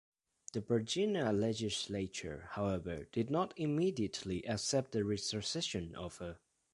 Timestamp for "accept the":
4.47-5.03